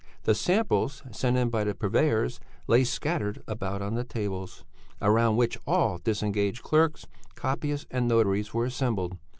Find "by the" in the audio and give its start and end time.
1.51-1.75